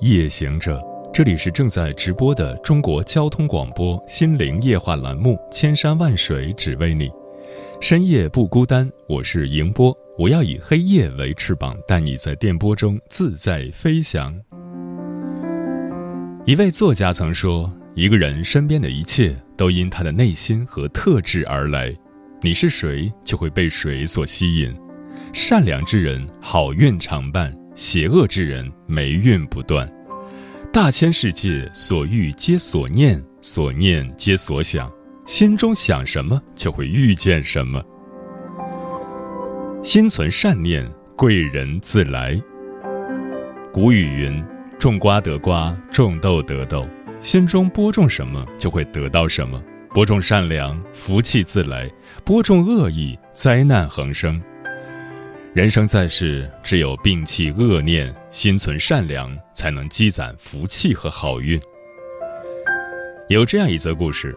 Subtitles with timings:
[0.00, 0.82] 夜行者，
[1.12, 7.06] 这里是正在直播的中国交通广播心灵夜话栏目《千山万水只为你》，
[7.82, 14.34] 深夜不孤单，我是迎波，我要以黑夜为翅膀，带你在电波中自在飞翔。
[16.46, 21.94] 一位作家曾说：“一个人身边的一切都因他的内心和特质而来，
[22.40, 24.74] 你是谁，就会被谁所吸引。
[25.34, 29.90] 善良之人，好运常伴。”邪恶之人霉运不断，
[30.72, 34.90] 大千世界所欲皆所念，所念皆所想，
[35.24, 37.82] 心中想什么就会遇见什么。
[39.82, 42.40] 心存善念，贵人自来。
[43.72, 44.44] 古语云
[44.78, 46.86] ：“种瓜得瓜，种豆得豆。”
[47.20, 49.62] 心中播种什么，就会得到什么。
[49.94, 51.86] 播种善良，福气自来；
[52.24, 54.40] 播种恶意，灾难横生。
[55.52, 61.60] 人生在世，只有摒弃恶念，心存善良，才能积攒福气和好运。
[63.28, 64.32] 有这样一则故事：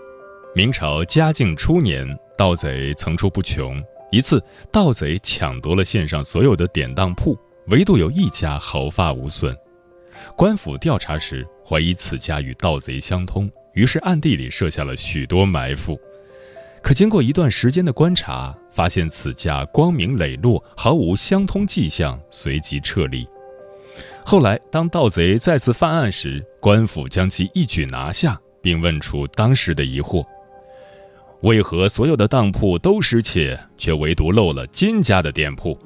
[0.56, 2.04] 明朝嘉靖初年，
[2.36, 3.80] 盗贼层出不穷。
[4.12, 9.56] 一次，盗贼抢夺了县上所有的典当铺，唯独有一家毫发无损。
[10.36, 15.96] 官府调查时，怀疑此家与盗贼相通，于是暗地里设下了许多埋伏。
[16.84, 23.26] 可经过一段时间的观察，发现此家光明磊落，毫无相通迹象，随即撤离。
[24.26, 30.26] 后来，当盗贼再次犯案时，官府将其一举拿下，并问出当时的疑惑：
[31.42, 35.80] 为何所有的当铺都失窃，却唯独漏了金家的店铺？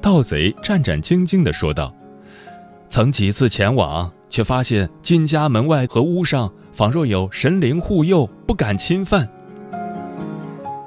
[0.00, 1.94] 盗贼战战兢兢地说道
[2.90, 9.28] ：“曾几次前往，却发现金家门外和屋上仿若有神灵护佑，不敢侵犯。”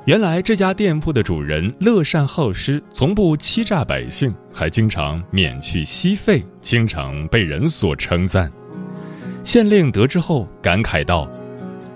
[0.06, 8.52] 原来这家店铺的主人乐善好施，从不欺诈百姓，还经常免去息费，经常被人所称赞。
[9.44, 11.30] 县令得知后感慨道：“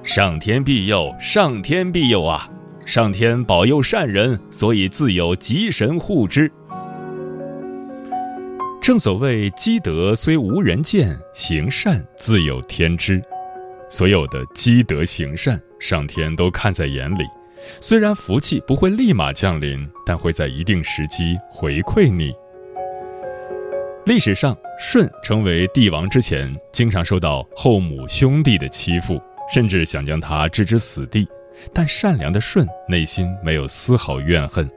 [0.03, 2.47] 上天庇佑，上天庇佑啊！
[2.85, 6.51] 上天保佑善人，所以自有吉神护之。
[8.79, 13.19] 正所谓积德虽无人见，行善自有天知。
[13.89, 17.23] 所有的积德行善，上天都看在眼里。”
[17.81, 22.33] 虽然福气不会立马降临，但会在一定时机回馈你。
[24.05, 29.19] 历史上，舜成为帝王之前，经常受到后母兄弟的欺负，
[29.51, 31.27] 甚至想将他置之死地。
[31.73, 34.69] 但善良的舜内心没有丝毫怨恨，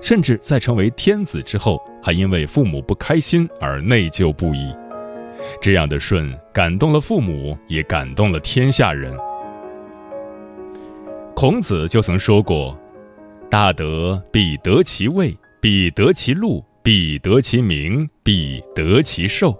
[0.00, 4.72] 甚至在成为天子之后，还因为父母不开心而内疚不已。
[5.60, 9.12] 这样的舜感动了父母，也感动了天下人。
[11.34, 12.78] 孔子就曾说过
[13.50, 19.58] ：“大德必得其位，必得其禄，必得其名，必得其寿。”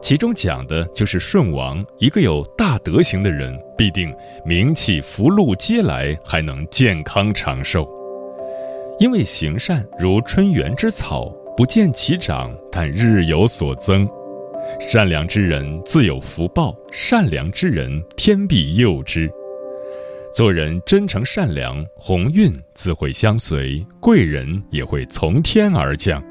[0.00, 7.88] 其中讲的就是舜王，一个有大德行的人，必定名气、福禄皆来，还能健康长寿。
[9.00, 14.08] 因为行善如春园之草，不见其长，但日有所增。
[14.78, 19.28] 善良之人自有福报，善良之人天必佑之。
[20.32, 26.22] 做人真诚善良，鸿运自会相随，贵人也会从天而降。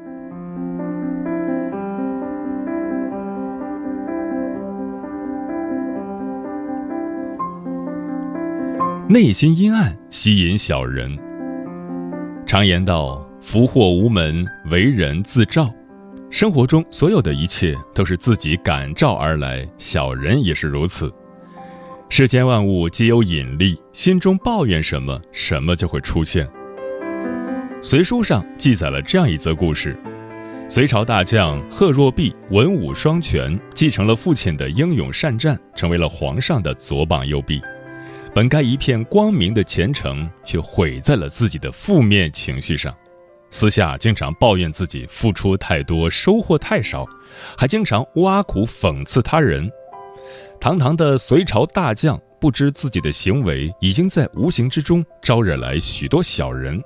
[9.09, 11.17] 内心阴暗，吸引小人。
[12.45, 15.69] 常言道：“福祸无门，为人自照。”
[16.31, 21.11] 生活中所有的一切都是自己感召而来，小人也是如此。
[22.11, 26.49] 世间万物皆有引力，心中抱怨什么，什么就会出现。
[27.83, 29.95] 隋书上记载了这样一则故事：
[30.67, 37.61] 隋朝大将贺若弼文武双全，继承了父亲的英勇善战，成为了皇上的左膀右臂。
[38.33, 42.93] 本该一片光明的前程，却毁在了自己的负面情绪上。
[43.51, 47.05] 私下经常抱怨自己付出太多，收获太少，
[47.55, 49.71] 还经常挖苦讽刺他人。
[50.61, 56.81] 堂堂的隋朝大将，不知自己的行为已经在无形之中招惹来许多小人。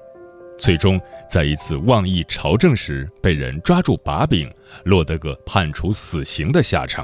[0.60, 4.48] 最终在一次妄议朝政时被人抓住把柄，
[4.86, 7.04] 落得个判处死刑的下场。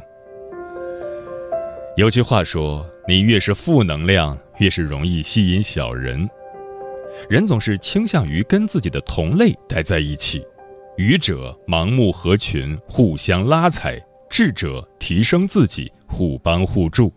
[1.98, 6.30] 有句话说：“你越是负能量，越是容易吸引小人。”
[7.28, 10.46] 人总是倾向于跟自己的同类待在一起，
[10.98, 13.96] 愚者盲目合群，互相拉踩；
[14.30, 17.14] 智者提升自己，互帮互助。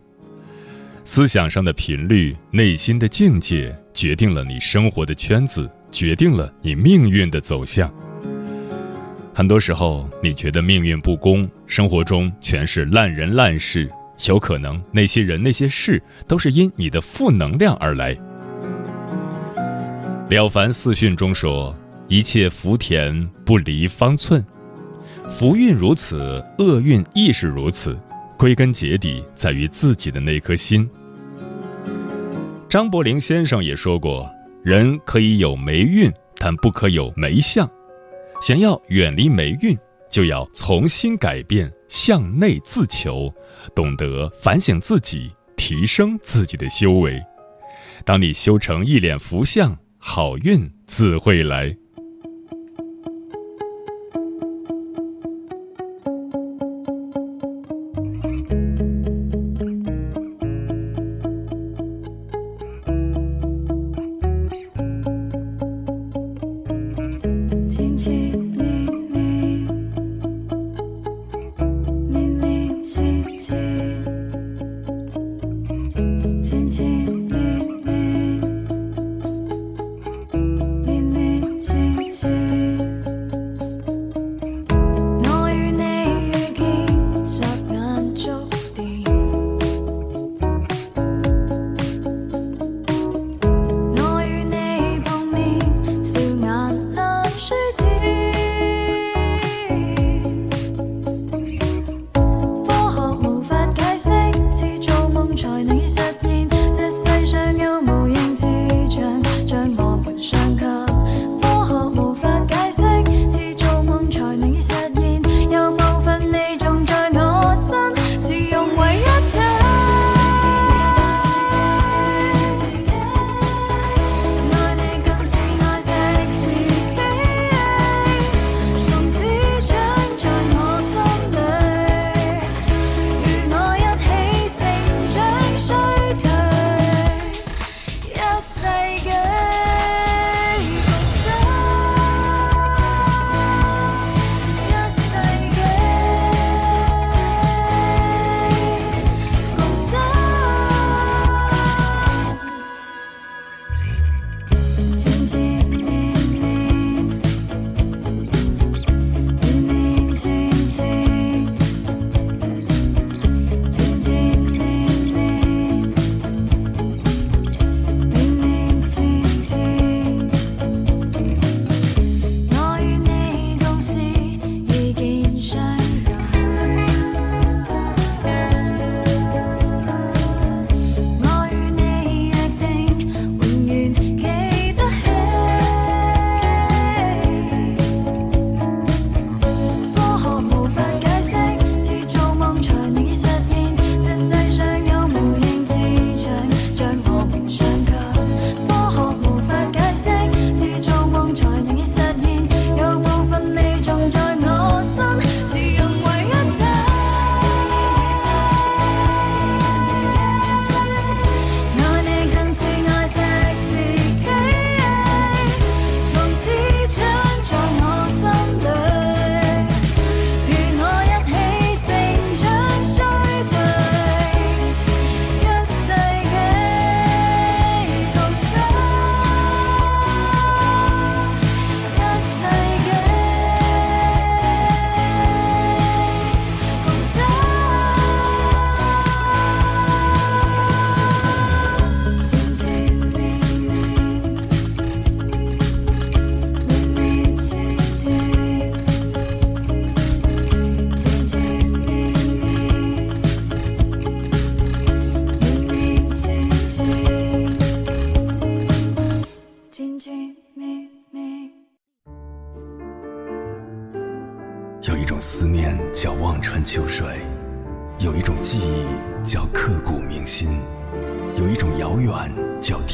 [1.03, 7.93] 思想上的频率，内心的境界，决定了你生活的圈子，决定了你命运的走向。
[9.33, 13.89] 很多时候，你觉得命运不公，生活中全是烂人烂事，
[14.27, 18.15] 有可能那些人那些事都是因你的负能量而来。
[20.29, 21.75] 《了凡四训》中说
[22.07, 24.43] ：“一切福田不离方寸，
[25.27, 27.99] 福运如此，厄运亦是如此。
[28.43, 30.85] 归根结底，在于自己的那颗心。”
[32.67, 34.29] 张伯苓先生也说过
[34.61, 37.65] ：“人可以有霉运，但不可有霉相。
[38.41, 39.77] 想要远离霉运，
[40.09, 43.33] 就要从心改变，向内自求，
[43.73, 47.23] 懂得反省自己，提升自己的修为。
[48.03, 49.73] 当你修成一脸福相。”
[50.05, 51.73] 好运自会来。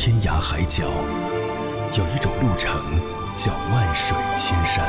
[0.02, 0.86] 天涯海角，
[1.98, 2.72] 有一种路程
[3.36, 4.86] 叫万水千山，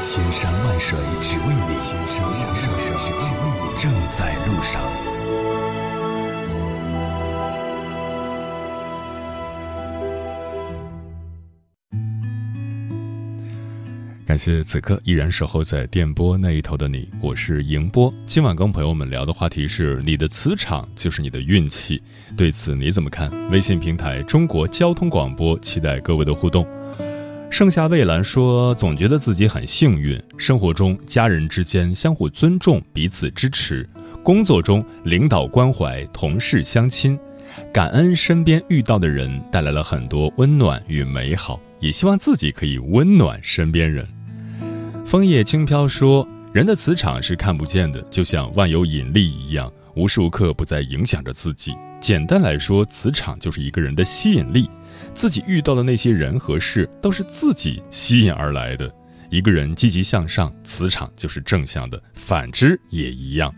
[0.00, 2.68] 千山万水只为你，千山万水
[2.98, 3.22] 只为
[3.54, 5.11] 你，正在路上。
[14.24, 18.12] 感谢此刻依然守候在电波那一头的你，我是迎波。
[18.24, 22.00] 今晚跟朋友们聊的话题是：你的磁场就是你的运气，
[22.36, 23.28] 对此你怎么看？
[23.50, 26.64] 微信平台中国交通广播，期待各位的互动。
[27.50, 33.84] 盛夏蔚蓝说：“总觉得自己很幸运，生活中家人之间相互尊重，彼此支持；
[34.22, 37.18] 工作中领导关怀，同事相亲，
[37.72, 44.06] 感恩身边遇到的人带来了很多温暖与美好，也希望自己可以温暖身边人。”
[45.04, 51.74] 枫叶轻飘说：“人的磁场是看不见的，就像万有引力一样，无时无刻不在影响着自己。
[52.00, 54.68] 简单来说，磁场就是一个人的吸引力。
[55.14, 58.90] 自己遇到的那些人和事，都是自己吸引而来的。
[59.30, 63.52] 一个人积极向上，磁场就是正向的；反之也一样。”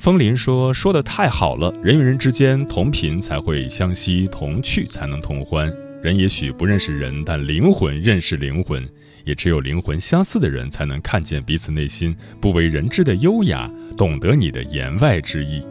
[0.00, 5.70] 风林说：“说的太好了，人与人之间同频才会相吸，同趣才能同欢。
[6.02, 8.82] 人也许不认识人，但灵魂认识灵魂。”
[9.26, 15.62] 也只有灵魂相似的人，才能看见彼此内心不为人知的优雅，懂得你的言外之意。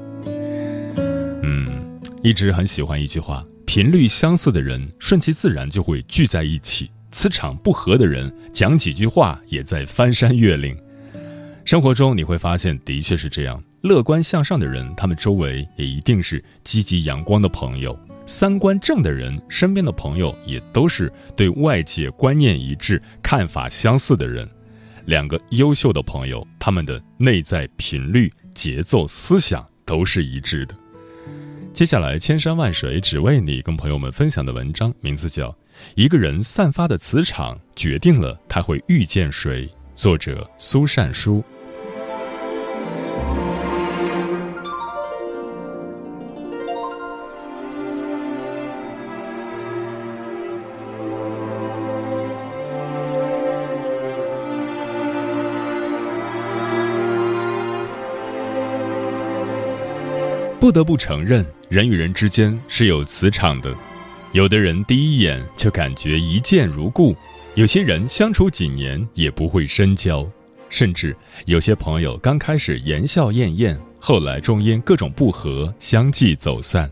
[1.41, 10.77] 嗯，一直很喜欢一句话：频率相似的人，顺其自然就会聚在一起；磁场不合的人，讲几句话也在翻山越岭。
[11.65, 13.59] 生活中你会发现，的确是这样。
[13.81, 17.97] 乐观向上的人，他们周围也一定是积极阳光的朋友。
[18.25, 24.47] 三观正的人，身边的朋友也都是对外界观念一致、看法相似的人。
[25.05, 30.75] 两个优秀的朋友，他们的内在频率、节奏、思想都是一致的。
[31.73, 35.49] 接下来，千山万水只为你，跟朋友们分享的文章名字叫
[35.95, 41.43] 《一个人散发的磁场决定了他会遇见谁》，作者苏善书。
[60.69, 63.75] 不得不承认，人与人之间是有磁场的。
[64.33, 67.15] 有的人第一眼就感觉一见如故，
[67.55, 70.29] 有些人相处几年也不会深交，
[70.69, 76.87] 甚至有些朋友刚开始言笑晏晏，后来终因各种不和相继走散。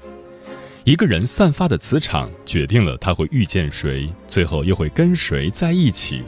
[0.84, 6.24] 一个人散发的磁场决定了他会遇见谁，最后又会跟谁在一起。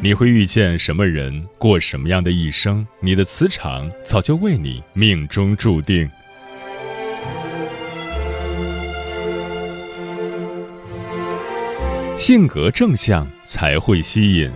[0.00, 6.08] 你会遇见什么人，过什么样的一生，你的磁场早就为你命中注定。
[12.22, 14.48] 性格正向才会吸引。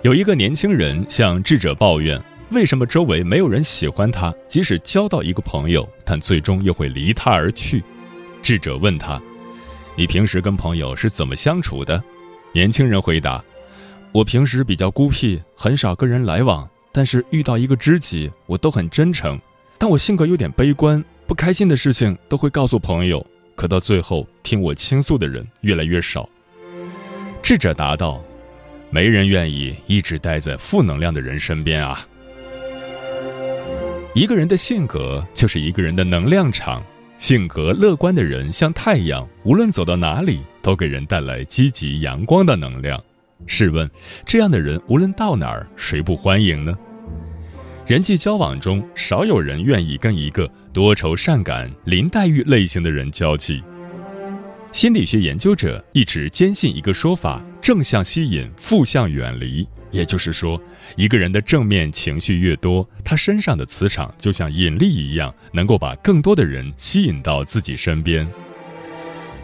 [0.00, 2.18] 有一个年轻人向智者抱怨，
[2.52, 4.34] 为什么周围没有人喜欢他？
[4.48, 7.84] 即使交到一个朋友，但最终又会离他而去。
[8.42, 9.20] 智者问他
[9.94, 12.02] ：“你平时跟朋友是怎么相处的？”
[12.52, 13.44] 年轻人回答
[14.10, 19.38] ：“我平时比较孤僻，很少跟人来往，但是遇到一个知己，我都很真诚。
[19.76, 23.24] 但我性格有点悲观，不开心的事情都会告诉朋友，
[23.54, 26.26] 可到最后听我倾诉的人越来越少。”
[27.48, 28.22] 智者答道
[28.92, 32.06] ：“没人愿意一直待在负能量的人身边啊。
[34.14, 36.84] 一个人的性格就是一个人的能量场。
[37.16, 43.02] 性格乐观的人像太阳，无论走到哪里，都给人带来积极阳光的能量。
[43.46, 43.90] 试问，
[44.26, 46.76] 这样的人无论到哪儿，谁不欢迎呢？
[47.86, 53.62] 人际交往中，少有人愿意跟一个多愁善感、林黛玉类型的人交际。”
[54.70, 59.66] 心理学研究者一直坚信一个说法：正向吸引，负向远离。
[59.90, 60.60] 也就是说，
[60.96, 68.28] 一个人的正面情绪越多，他身上的磁场就像引力一样，能够把更多的人吸引到自己身边。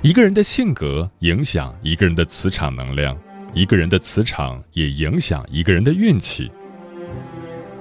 [0.03, 3.19] 一个人的性格影响一个人的磁场能量，
[3.55, 6.53] 一个人的磁场也影响一个人的运气。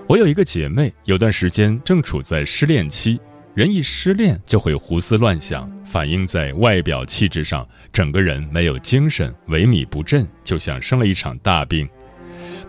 [0.07, 3.19] 我有一个姐妹，有段时间正处在失恋期。
[3.55, 11.87] 人一失恋就会胡思乱想，反映在外表气质上，整个人没有精神，萎靡不振，就像生了一场大病。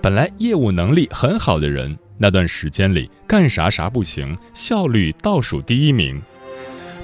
[0.02, 6.20] 本来业务能力很好的人，那段时间里干啥啥不行，效率倒数第一名。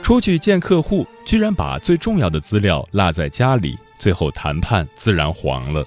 [0.03, 5.83] 出去见客户，居然把最重要的资料落在家里，最后谈判自然黄了。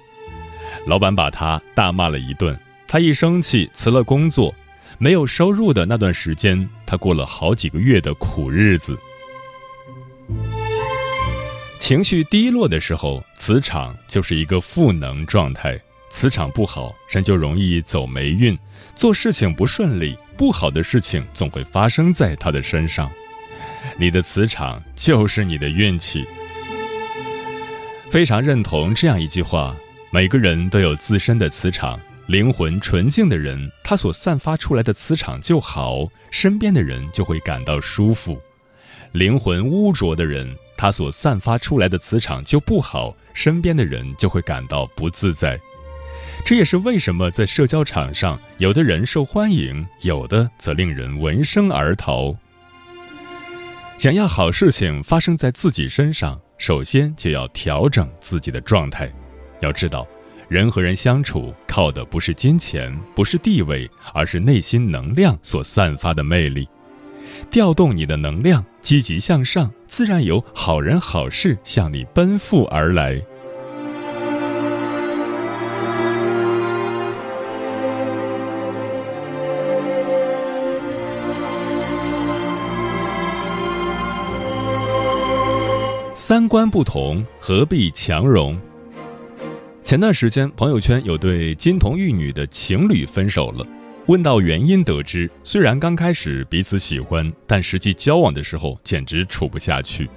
[0.88, 2.58] 老板把他大骂了一顿，
[2.88, 4.52] 他一生气辞了工作。
[5.04, 8.98] 没有收入的那段时间，他过了好几个月的苦日子。
[11.78, 15.78] 情绪低落的时候，磁场就是一个负能状态。
[16.10, 18.58] 磁场不好，人就容易走霉运，
[18.96, 23.12] 做事情不顺利，不好的事情总会发生在他的身上。
[23.98, 26.26] 你的磁场就是你的运气。
[28.10, 29.76] 非常认同这样一句话：
[30.12, 38.36] 每个人都有自身的磁场，灵魂纯净的人，他所散发出来的磁场就好，身边的人就会感到舒服；
[39.12, 45.60] 灵魂污浊的人，他所散发出来的磁场就不好，身边的人就会感到不自在。
[46.46, 52.34] 这也是为什么在社交场上，有的人受欢迎，有的则令人闻声而逃。
[53.98, 59.12] 想要好事情发生在自己身上，首先就要调整自己的状态。
[59.60, 60.08] 要知道，
[60.54, 66.70] 人和人相处靠的不是金钱，不是地位，而是内心能量所散发的魅力。
[67.50, 73.20] 调动你的能量，积极向上，自然有好人好事向你奔赴而来。
[86.14, 88.56] 三观不同，何必强融？
[89.94, 93.64] 前段时间，朋友圈有对金童玉女的情侣分手了。
[94.08, 100.10] 问到原因，得知虽然刚开始彼此喜欢，但实际交往的时候简直处不下去。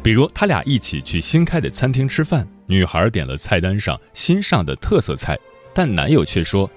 [0.00, 5.36] 比如，他俩一起去新开的餐厅吃饭，女孩点了菜单上新上的特色菜，
[5.74, 6.70] 但男友却说：“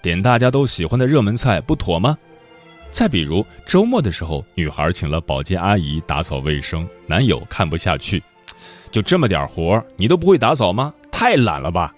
[0.00, 2.16] 点大家都喜欢的热门菜不妥吗？”
[2.90, 8.22] 再比如周末的时候，女孩请了保洁阿姨打扫卫生，男友看不下去，
[8.90, 10.94] 就这么点活你都不会打扫吗？
[11.18, 11.94] 太懒了吧！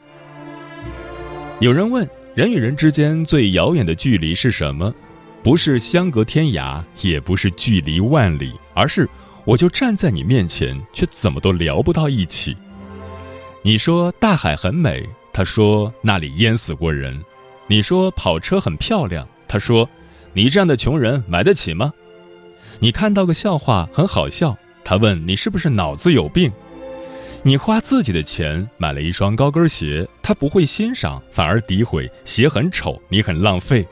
[1.58, 4.94] 有人问，人与人之间最遥远的距离是什么？
[5.42, 9.08] 不是相隔天涯，也不是距离万里，而是
[9.44, 12.56] 我就站在你面前，却怎么都聊不到一起。
[13.64, 17.20] 你说大海很美，他说那里淹死过人；
[17.66, 19.90] 你说跑车很漂亮，他说。
[20.32, 21.92] 你这样的穷人买得起吗？
[22.78, 26.52] 你看到个笑话很好笑，他问你是不是脑子有病？
[27.48, 33.88] 你花自己的钱买了一双高跟鞋，他不会欣赏，反而诋毁鞋很丑，你很浪费。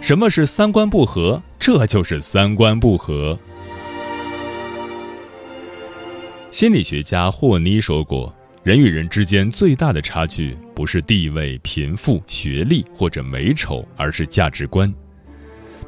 [0.00, 1.40] 什么是三观不合？
[1.56, 3.38] 这就是三观不合。
[6.50, 14.92] 心理学家霍妮说过，人与人之间最大的差距不是地位、贫富、学历或者美丑，而是价值观。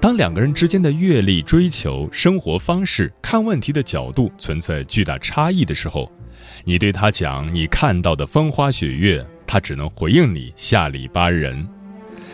[0.00, 6.10] 当两个人之间的阅历、追求、生活方式、看问题的角度存在巨大差异的时候，
[6.64, 11.68] 你对他讲你看到的风花雪月，他只能回应你下里巴人。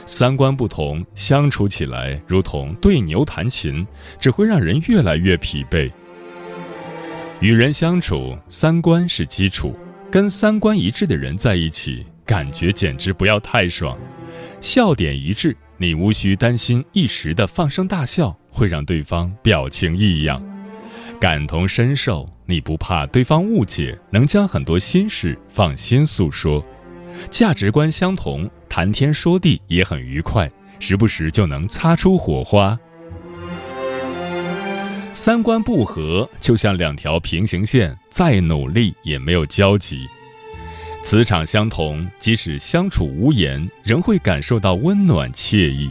[0.05, 3.85] 三观不同，相处起来如同对牛弹琴，
[4.21, 5.91] 只会让人越来越疲惫。
[7.41, 9.75] 与人相处，三观是基础，
[10.09, 13.99] 跟三观一致的人在一起，感觉简直不要太爽，
[14.61, 15.57] 笑点一致。
[15.79, 20.43] 你无需担心一时的放声大笑会让对方表情异样，
[21.21, 26.65] 感同身受，你不怕对方误解，能将很多心事放心诉说，
[27.31, 32.79] 价值观相同，谈天说地也很愉快，时不时就能擦出火花。
[35.13, 40.07] 三观不合，就像两条平行线，再努力也没有交集。
[41.07, 45.89] 磁场相同，即使相处无言，仍会感受到温暖惬意。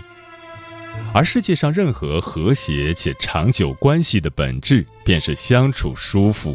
[1.14, 6.54] 而世界上任何和谐且长久关系的本质，便是相处舒服。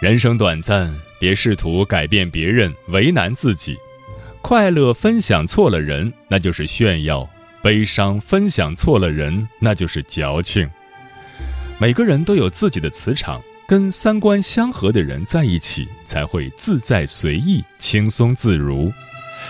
[0.00, 3.76] 人生短暂，别试图改变别人，为难自己。
[4.40, 7.28] 快乐分享错了人，那就是炫耀；
[7.60, 10.70] 悲伤分享错了人，那就是矫情。
[11.80, 13.42] 每个人都有自己的磁场。
[13.66, 18.92] 跟三观相合的人在一起，才会自在随意、轻松自如，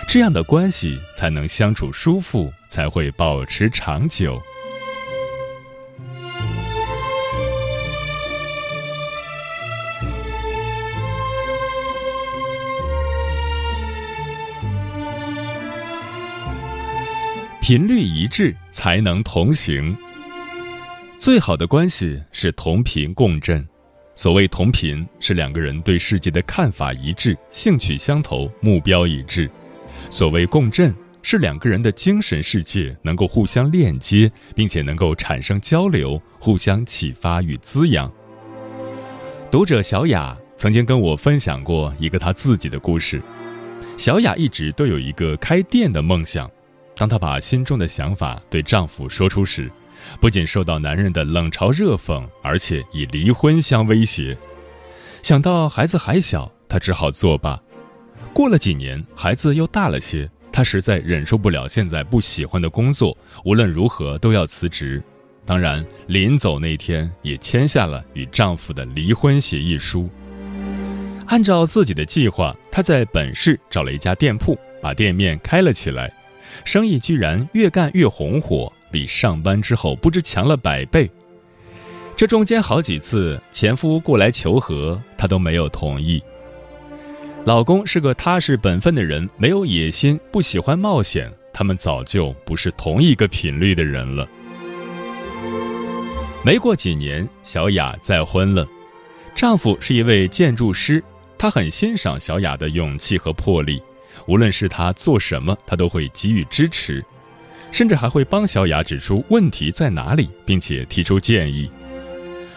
[0.07, 4.41] 这样的关系才能相处舒服，才会保持长久。
[17.61, 19.97] 频率一致，才能同行。
[21.17, 23.67] 最好的关系是同频共振。
[24.17, 29.45] 所谓同频，是两个人对世界的看法一致、兴趣相投、目标一致；
[30.09, 38.09] 所谓共振，是两个人的精神世界能够互相链接，并且能够产生交流，互相启发与滋养。
[39.51, 43.21] 读者小雅曾经跟我分享过一个她自己的故事。
[43.97, 46.49] 小雅一直都有一个开店的梦想，
[46.95, 49.69] 当她把心中的想法对丈夫说出时。
[50.19, 54.37] 不仅受到男人的冷嘲热讽，而且以离婚相威胁。
[55.23, 57.59] 想到孩子还小，她只好作罢。
[58.33, 65.01] 过了几年，孩子又大了些，她实在忍受不了现在不喜欢的工作，无论如何都要辞职。
[65.45, 70.09] 当然，临走那天也签下了与丈夫的离婚协议书。
[71.27, 76.11] 按照自己的计划，她在本市找了一家店铺，把店面开了起来，
[76.63, 81.11] 生意居然越干越红火，比上班之后不知强了百倍。
[82.15, 86.23] 这中间好几次前夫过来求和，她都没有同意。
[87.43, 91.29] 老公是个踏实本分的人，没有野心，不喜欢冒险。
[91.51, 94.25] 他们早就不是同一个频率的人了。
[96.41, 98.65] 没过几年，小雅再婚了，
[99.35, 101.03] 丈夫是一位建筑师，
[101.37, 103.83] 他很欣赏小雅的勇气和魄力，
[104.25, 107.03] 无论是她做什么，他都会给予支持，
[107.75, 111.69] 甚至还会帮小雅指出问题在哪里，并且提出建议。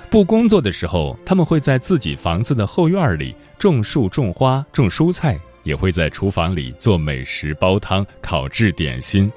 [0.09, 9.28] 不工作的时候，他们会在自己房子的后院里种树、种花、种蔬菜，也会在厨房里做美食、煲汤、烤制点心。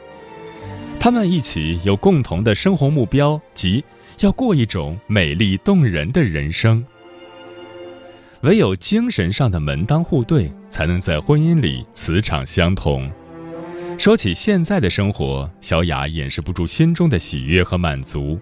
[0.99, 3.83] 他们一起有共同的生活目标，即
[4.19, 6.85] 要过一种美丽动人的人生。
[8.41, 13.11] 唯有精神上的门当户对，才能在婚姻里磁场相同。
[14.01, 18.39] 说起现在的生活，小雅掩饰不住心中的喜悦和满足。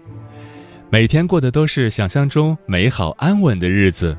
[0.88, 4.16] 每天过的都是想象中美好安稳的日子。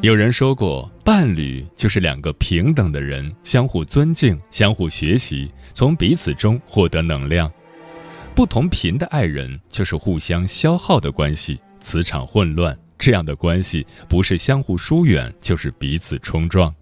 [0.00, 7.50] 有人说过，伴侣就是两个平等的人，相互尊敬，相互学习，从彼此中获得能量。
[8.36, 16.72] 不同频的爱人就是互相消耗的关系，磁场混乱，这样的关系不是相互疏远，就是彼此冲撞。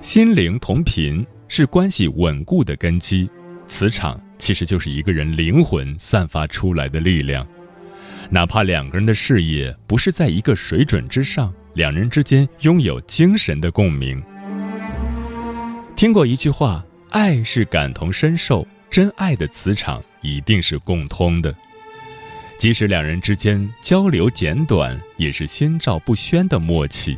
[0.00, 1.24] 心灵同频。
[1.52, 3.28] 是关系稳固的根基，
[3.66, 7.44] 磁场其实就是一个人灵魂散发出来的力量。
[8.30, 14.22] 哪怕两个人的事业不是在一个水准之上，两人之间拥有精神的共鸣。
[15.96, 21.52] 听过一句话：“爱是感同身受，真爱的磁场一定是共通的。”
[22.60, 27.16] 即使两人之间交流简短，也是心照不宣的默契。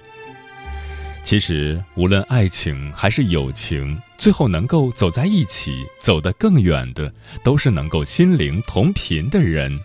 [1.24, 9.76] 其实，无论爱情还是友情，最后能够走在一起、走得更远的，都是能够心灵同频的人。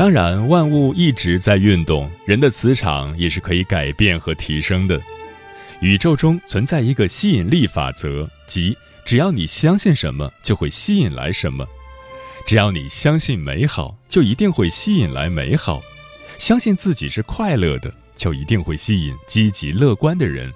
[0.00, 4.98] 当然，万物一直在运动，人的磁场也是可以改变和提升的。
[5.82, 8.74] 宇宙中存在一个吸引力法则，即。
[9.04, 11.66] 只要你相信什么，就会吸引来什么；
[12.46, 15.82] 只要你相信美好，就一定会吸引来美好；
[16.38, 20.50] 相信自己是快乐的，就一定会吸引积极乐观的人；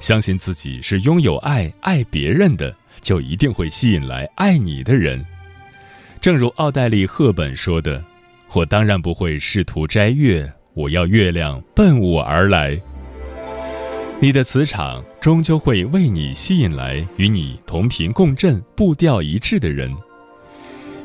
[0.00, 5.22] 相信自己是拥有爱、爱别人的，就一定会吸引来爱你的人。
[6.22, 8.02] 正如奥黛丽·赫本说的
[8.52, 12.80] ：“我当然不会试图摘月，我要月亮奔我而来。”
[14.20, 19.94] 你的磁场终究会为你吸引来与你同频共振、步调一致的人。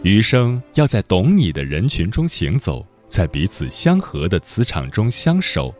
[0.01, 5.71] 余生要在懂你的人群中行走，在彼此相合的磁场中相守。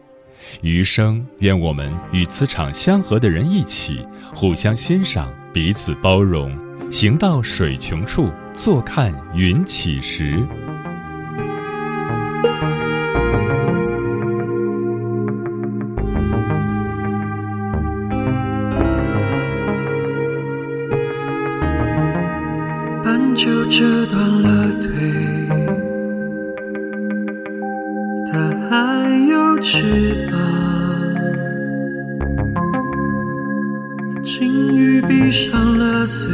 [0.61, 6.55] 余生愿我们与磁场相合的人一起，互相欣赏，彼此包容，
[6.91, 10.45] 行到水穷处，坐看云起时。
[35.33, 36.29] 上了嘴，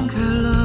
[0.00, 0.59] 放开了。